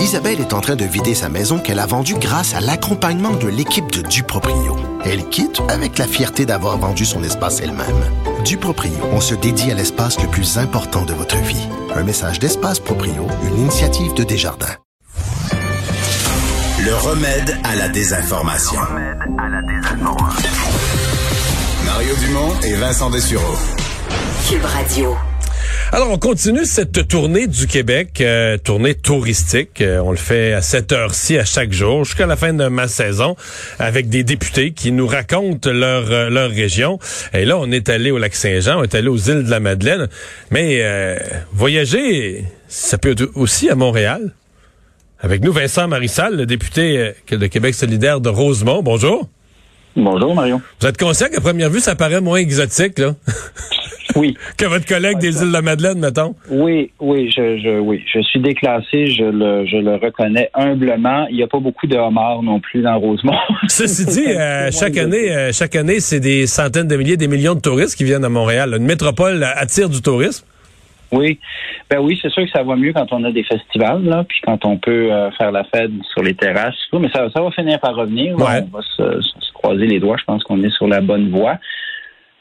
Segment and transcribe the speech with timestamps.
[0.00, 3.48] Isabelle est en train de vider sa maison qu'elle a vendue grâce à l'accompagnement de
[3.48, 4.76] l'équipe de Duproprio.
[5.04, 7.86] Elle quitte avec la fierté d'avoir vendu son espace elle-même.
[8.44, 11.68] Duproprio, on se dédie à l'espace le plus important de votre vie.
[11.94, 14.76] Un message d'Espace Proprio, une initiative de Desjardins.
[16.82, 18.80] Le remède à la désinformation.
[21.84, 23.54] Mario Dumont et Vincent Dessureau.
[24.48, 25.14] Cube Radio.
[25.92, 29.80] Alors, on continue cette tournée du Québec, euh, tournée touristique.
[29.80, 32.86] Euh, on le fait à cette heure-ci à chaque jour, jusqu'à la fin de ma
[32.86, 33.34] saison,
[33.80, 37.00] avec des députés qui nous racontent leur, euh, leur région.
[37.32, 39.58] Et là, on est allé au lac Saint-Jean, on est allé aux îles de la
[39.58, 40.06] Madeleine.
[40.52, 40.80] Mais
[41.52, 44.32] voyager, ça peut être aussi à Montréal.
[45.18, 48.80] Avec nous, Vincent Marissal, le député de Québec solidaire de Rosemont.
[48.82, 49.28] Bonjour.
[49.96, 50.62] Bonjour, Marion.
[50.80, 53.16] Vous êtes conscient qu'à première vue, ça paraît moins exotique, là?
[54.16, 54.36] Oui.
[54.56, 56.34] que votre collègue des îles de la Madeleine, mettons?
[56.50, 58.02] Oui, oui, je, je, oui.
[58.12, 61.26] Je suis déclassé, je le, je le reconnais humblement.
[61.30, 63.38] Il n'y a pas beaucoup de homards non plus dans Rosemont.
[63.68, 67.54] Ceci dit, euh, chaque année, euh, chaque année, c'est des centaines de milliers, des millions
[67.54, 68.74] de touristes qui viennent à Montréal.
[68.76, 70.46] Une métropole attire du tourisme.
[71.12, 71.40] Oui,
[71.90, 74.40] ben oui, c'est sûr que ça va mieux quand on a des festivals, là, puis
[74.44, 77.80] quand on peut euh, faire la fête sur les terrasses, mais ça, ça va finir
[77.80, 78.36] par revenir.
[78.36, 78.60] On va
[78.96, 80.16] se, se, croiser les doigts.
[80.18, 81.58] Je pense qu'on est sur la bonne voie.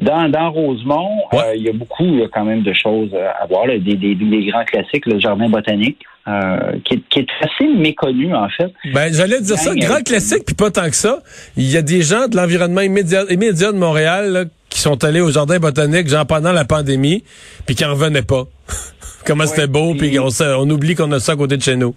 [0.00, 3.10] Dans, dans Rosemont, euh, il y a beaucoup il y a quand même de choses
[3.14, 3.66] à voir.
[3.66, 8.34] Des, des, des, grands classiques, le jardin botanique, euh, qui, est, qui, est, assez méconnu
[8.34, 8.72] en fait.
[8.92, 11.20] Ben j'allais dire ça, grand classique, puis pas tant que ça.
[11.56, 15.30] Il y a des gens de l'environnement immédiat, immédiat de Montréal qui sont allés au
[15.30, 17.22] jardin botanique genre pendant la pandémie,
[17.64, 18.44] puis qui en revenaient pas.
[19.24, 20.28] Comment c'était beau, puis on,
[20.58, 21.94] on oublie qu'on a ça à côté de chez nous.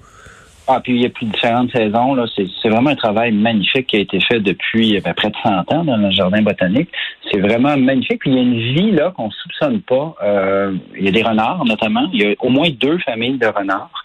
[0.70, 2.14] Ah, puis il y a plus de différentes saisons.
[2.14, 2.26] Là.
[2.36, 5.74] C'est, c'est vraiment un travail magnifique qui a été fait depuis à près de 100
[5.74, 6.90] ans dans le jardin botanique.
[7.32, 8.20] C'est vraiment magnifique.
[8.20, 10.16] Puis il y a une vie là qu'on soupçonne pas.
[10.24, 12.10] Euh, il y a des renards notamment.
[12.12, 14.04] Il y a au moins deux familles de renards.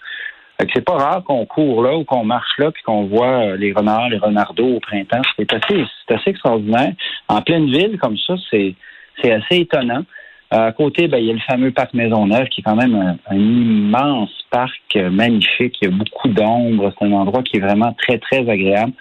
[0.60, 3.46] Fait que c'est pas rare qu'on court là ou qu'on marche là puis qu'on voit
[3.46, 5.22] euh, les renards, les renardeaux au printemps.
[5.36, 6.92] C'est assez, c'est assez extraordinaire.
[7.26, 8.76] En pleine ville comme ça, c'est,
[9.20, 10.04] c'est assez étonnant.
[10.52, 13.34] À côté, ben, il y a le fameux parc Maisonneuve, qui est quand même un,
[13.34, 15.78] immense parc euh, magnifique.
[15.80, 16.92] Il y a beaucoup d'ombre.
[16.98, 18.92] C'est un endroit qui est vraiment très, très agréable.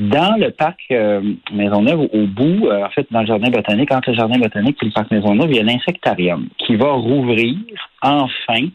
[0.00, 1.20] Dans le parc euh,
[1.52, 4.86] Maisonneuve, au bout, euh, en fait, dans le jardin botanique, entre le jardin botanique et
[4.86, 7.54] le parc Maisonneuve, il y a l'insectarium qui va rouvrir
[8.02, 8.66] enfin.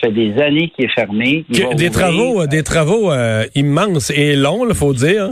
[0.00, 1.44] Ça fait des années qu'il est fermé.
[1.48, 3.10] des, travaux, des travaux
[3.56, 5.30] immenses et longs, il faut dire.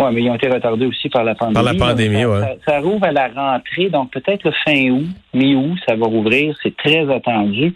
[0.00, 1.54] Oui, mais ils ont été retardés aussi par la pandémie.
[1.54, 2.40] Par la pandémie, oui.
[2.66, 6.56] Ça, rouvre à la rentrée, donc peut-être le fin août, mi-août, ça va rouvrir.
[6.62, 7.74] C'est très attendu.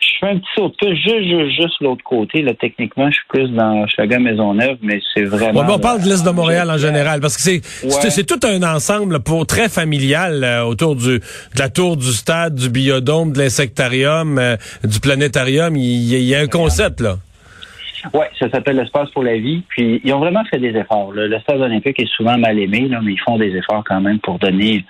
[0.00, 2.40] Je fais un petit saut de juste, juste, juste l'autre côté.
[2.40, 5.60] Là, techniquement, je suis plus dans Maison Maisonneuve, mais c'est vraiment.
[5.60, 7.60] on parle de l'Est de Montréal en général, parce que c'est
[8.10, 12.54] c'est tout un ensemble pour très familial euh, autour du de la tour du stade,
[12.54, 15.76] du biodôme, de l'insectarium, euh, du planétarium.
[15.76, 17.16] Il y, a un concept là.
[18.14, 19.62] Oui, ça s'appelle l'espace pour la vie.
[19.68, 21.12] Puis ils ont vraiment fait des efforts.
[21.12, 24.18] Le, stade olympique est souvent mal aimé, là, mais ils font des efforts quand même
[24.20, 24.84] pour donner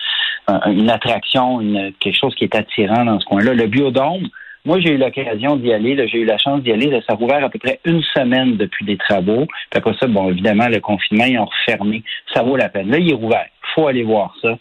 [0.66, 3.54] une attraction, une, quelque chose qui est attirant dans ce coin-là.
[3.54, 4.28] Le biodôme,
[4.64, 6.90] moi j'ai eu l'occasion d'y aller, j'ai eu la chance d'y aller.
[7.06, 9.46] Ça a rouvert à peu près une semaine depuis des travaux.
[9.46, 12.02] Puis après ça, bon, évidemment, le confinement, ils ont refermé.
[12.34, 12.90] Ça vaut la peine.
[12.90, 13.46] Là, il est rouvert.
[13.74, 14.58] faut aller voir ça.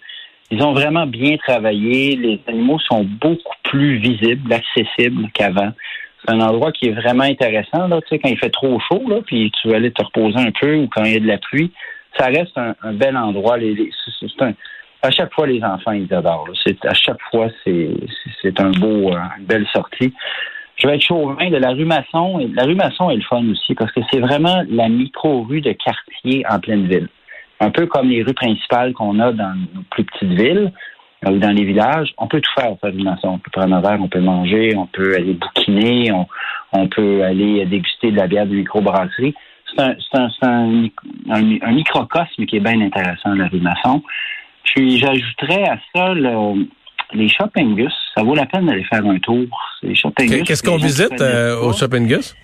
[0.52, 2.16] Ils ont vraiment bien travaillé.
[2.16, 5.72] Les animaux sont beaucoup plus visibles, accessibles qu'avant
[6.25, 7.88] c'est un endroit qui est vraiment intéressant.
[7.88, 10.40] Là, tu sais, quand il fait trop chaud, là, puis tu veux aller te reposer
[10.40, 11.72] un peu ou quand il y a de la pluie,
[12.18, 13.57] ça reste un, bel endroit.
[13.57, 13.91] Les,
[15.02, 16.50] à chaque fois, les enfants, ils adorent.
[16.66, 17.90] C'est, à chaque fois, c'est,
[18.41, 20.13] c'est un beau, euh, une belle sortie.
[20.75, 22.40] Je vais être chauvin de la rue Masson.
[22.53, 26.46] La rue Masson est le fun aussi parce que c'est vraiment la micro-rue de quartier
[26.50, 27.07] en pleine ville.
[27.59, 30.72] Un peu comme les rues principales qu'on a dans nos plus petites villes
[31.24, 34.07] dans les villages, on peut tout faire faire une On peut prendre un verre, on
[34.07, 36.28] peut manger, on peut aller bouquiner, on,
[36.72, 39.35] on peut aller déguster de la bière de microbrasserie.
[39.75, 39.96] C'est un,
[40.41, 40.85] un,
[41.30, 44.02] un, un, microcosme qui est bien intéressant, la rue Masson.
[44.63, 46.68] Puis j'ajouterais à ça le,
[47.13, 47.94] les Shoppingus.
[48.16, 49.46] Ça vaut la peine d'aller faire un tour.
[49.84, 49.94] Les
[50.44, 52.36] Qu'est-ce qu'on visite euh, au Shoppingus?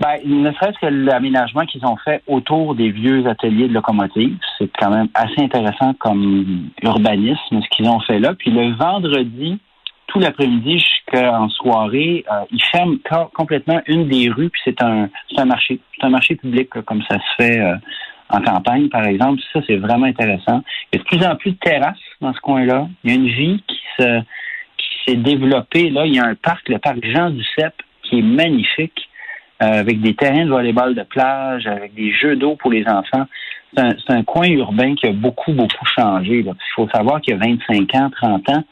[0.00, 4.70] Ben, ne serait-ce que l'aménagement qu'ils ont fait autour des vieux ateliers de locomotives, c'est
[4.78, 8.34] quand même assez intéressant comme urbanisme, ce qu'ils ont fait là.
[8.34, 9.58] Puis le vendredi,
[10.06, 12.98] tout l'après-midi jusqu'en soirée, euh, ils ferment
[13.34, 15.80] complètement une des rues, puis c'est un, un marché.
[15.98, 17.74] C'est un marché public, comme ça se fait euh,
[18.30, 19.42] en campagne, par exemple.
[19.52, 20.62] Ça, c'est vraiment intéressant.
[20.92, 22.88] Il y a de plus en plus de terrasses dans ce coin-là.
[23.02, 24.20] Il y a une vie qui se
[24.76, 25.90] qui s'est développée.
[25.90, 29.07] Là, il y a un parc, le parc Jean Duceppe, qui est magnifique
[29.60, 33.26] avec des terrains de volleyball de plage, avec des jeux d'eau pour les enfants.
[33.76, 36.44] C'est un, coin urbain qui a beaucoup, beaucoup changé.
[36.46, 38.64] Il faut savoir qu'il y a 25 ans, 30 ans,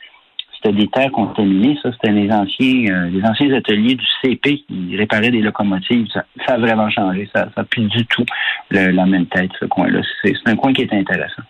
[0.57, 1.79] c'était des terres contaminées.
[1.83, 6.07] Ça, c'était les anciens, euh, les anciens ateliers du CP qui réparaient des locomotives.
[6.47, 7.29] Ça, a vraiment changé.
[7.35, 8.25] Ça n'a plus du tout
[8.71, 10.01] la même tête, ce coin-là.
[10.25, 11.43] C'est un coin qui est intéressant.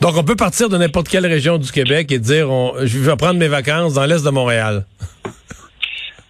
[0.00, 3.16] Donc, on peut partir de n'importe quelle région du Québec et dire, on, je vais
[3.16, 4.86] prendre mes vacances dans l'est de Montréal.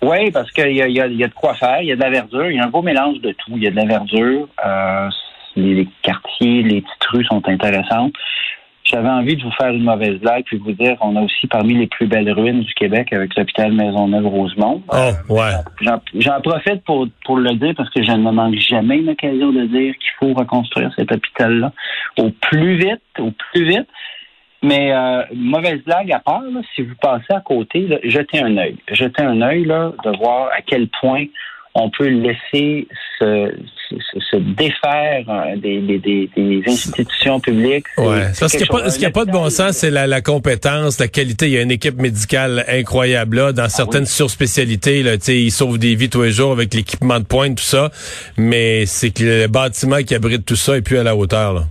[0.02, 1.82] Oui, parce qu'il y a, y, a, y a de quoi faire.
[1.82, 2.50] Il y a de la verdure.
[2.50, 3.52] Il y a un beau mélange de tout.
[3.56, 4.48] Il y a de la verdure.
[4.64, 5.08] Euh,
[5.56, 8.14] les, les quartiers, les petites rues sont intéressantes.
[8.82, 11.74] J'avais envie de vous faire une mauvaise blague puis vous dire on a aussi parmi
[11.74, 14.82] les plus belles ruines du Québec avec l'hôpital Maisonneuve-Rosemont.
[14.88, 15.52] Oh, ouais.
[15.82, 19.52] J'en- J'en profite pour, pour le dire parce que je ne manque jamais une occasion
[19.52, 21.72] de dire qu'il faut reconstruire cet hôpital-là
[22.18, 23.86] au plus vite, au plus vite.
[24.62, 28.56] Mais euh, mauvaise blague à part, là, si vous passez à côté, là, jetez un
[28.58, 28.76] œil.
[28.92, 31.24] Jetez un œil là, de voir à quel point
[31.74, 33.54] on peut laisser se,
[33.88, 33.94] se,
[34.30, 37.86] se défaire euh, des, des, des, des institutions publiques.
[37.96, 38.22] Ouais.
[38.38, 39.90] Parce qu'il n'y quelque a, pas- ce qu'il y a pas de bon sens, c'est
[39.90, 41.46] la, la compétence, la qualité.
[41.46, 45.02] Il y a une équipe médicale incroyable là, dans certaines surspécialités.
[45.04, 47.62] Là, Tu sais, ils sauvent des vies tous les jours avec l'équipement de pointe, tout
[47.64, 47.90] ça.
[48.36, 51.54] Mais c'est que le bâtiment qui abrite tout ça est plus à la hauteur.
[51.54, 51.62] Là.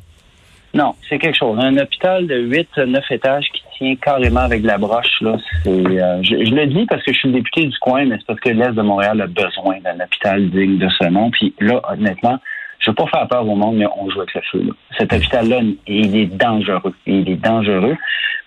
[0.74, 1.58] Non, c'est quelque chose.
[1.60, 5.70] Un hôpital de 8, 9 étages qui tient carrément avec de la broche, là, c'est.
[5.70, 8.40] euh, je, je le dis parce que je suis député du coin, mais c'est parce
[8.40, 11.32] que l'Est de Montréal a besoin d'un hôpital digne de ce nom.
[11.32, 12.38] Puis là, honnêtement,
[12.80, 14.64] je veux pas faire peur au monde, mais on joue avec le feu.
[14.64, 14.74] Là.
[14.98, 16.94] Cet hôpital-là, il est dangereux.
[17.08, 17.98] Il est dangereux.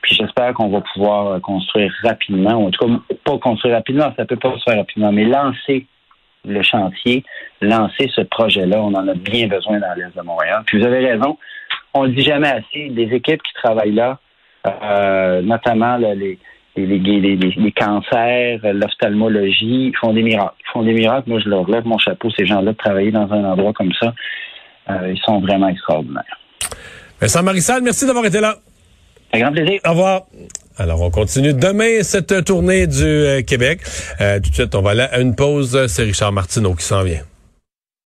[0.03, 4.37] Puis j'espère qu'on va pouvoir construire rapidement, en tout cas, pas construire rapidement, ça peut
[4.37, 5.87] pas se faire rapidement, mais lancer
[6.45, 7.25] le chantier,
[7.61, 8.81] lancer ce projet-là.
[8.83, 10.63] On en a bien besoin dans l'Est de Montréal.
[10.67, 11.39] Puis vous avez raison,
[11.95, 14.19] on le dit jamais assez, des équipes qui travaillent là,
[14.67, 16.39] euh, notamment là, les,
[16.77, 20.55] les, les, les, les- les cancers, l'ophtalmologie, font des miracles.
[20.61, 21.29] Ils font des miracles.
[21.29, 24.15] Moi, je leur lève mon chapeau, ces gens-là, de travailler dans un endroit comme ça.
[24.91, 26.39] Euh, ils sont vraiment extraordinaires.
[27.21, 28.57] Vincent Marissal, merci d'avoir été là.
[29.35, 29.81] Un grand plaisir.
[29.87, 30.23] Au revoir.
[30.79, 33.81] Alors, on continue demain cette tournée du euh, Québec.
[34.21, 35.87] Euh, tout de suite, on va aller à une pause.
[35.87, 37.21] C'est Richard Martineau qui s'en vient.